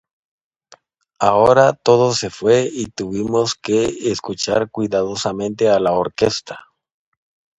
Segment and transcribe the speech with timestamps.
[1.19, 6.65] Ahora todo se fue y tuvimos que escuchar cuidadosamente a la orquesta.